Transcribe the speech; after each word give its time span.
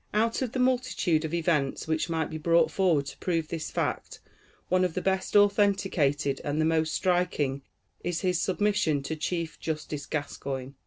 Out 0.15 0.41
of 0.41 0.55
a 0.55 0.57
multitude 0.57 1.23
of 1.25 1.31
events 1.35 1.87
which 1.87 2.09
might 2.09 2.31
be 2.31 2.39
brought 2.39 2.71
forward 2.71 3.05
to 3.05 3.17
prove 3.19 3.49
this 3.49 3.69
fact, 3.69 4.19
one 4.67 4.83
of 4.83 4.95
the 4.95 4.99
best 5.01 5.35
authenticated, 5.35 6.41
and 6.43 6.59
the 6.59 6.65
most 6.65 6.91
striking, 6.95 7.61
is 8.03 8.21
his 8.21 8.41
submission 8.41 9.03
to 9.03 9.15
Chief 9.15 9.59
justice 9.59 10.07
Gascoigne. 10.07 10.71